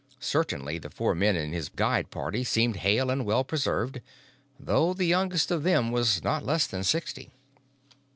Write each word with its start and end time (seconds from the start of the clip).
Certainly 0.19 0.79
the 0.79 0.89
four 0.89 1.13
men 1.13 1.35
in 1.35 1.53
his 1.53 1.69
guide 1.69 2.09
party 2.09 2.43
seemed 2.43 2.77
hale 2.77 3.11
and 3.11 3.23
well 3.23 3.43
preserved, 3.43 4.01
though 4.59 4.95
the 4.95 5.05
youngest 5.05 5.51
of 5.51 5.61
them 5.61 5.91
was 5.91 6.23
not 6.23 6.43
less 6.43 6.65
than 6.65 6.83
sixty. 6.83 7.29